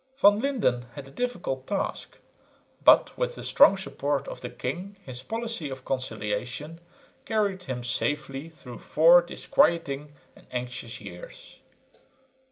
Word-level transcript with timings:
Van 0.17 0.39
Lynden 0.41 0.89
had 0.93 1.07
a 1.07 1.11
difficult 1.11 1.67
task, 1.67 2.17
but 2.83 3.15
with 3.19 3.35
the 3.35 3.43
strong 3.43 3.77
support 3.77 4.27
of 4.27 4.41
the 4.41 4.49
king 4.49 4.97
his 5.03 5.21
policy 5.21 5.69
of 5.69 5.85
conciliation 5.85 6.79
carried 7.23 7.65
him 7.65 7.83
safely 7.83 8.49
through 8.49 8.79
four 8.79 9.21
disquieting 9.21 10.11
and 10.35 10.47
anxious 10.49 10.99
years. 11.01 11.59